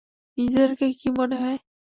[0.37, 1.57] নিজেদেরকে কি মনে হয়?